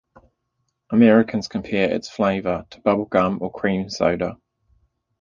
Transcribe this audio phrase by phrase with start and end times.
[0.89, 4.35] Americans compare its flavor to bubblegum or cream soda.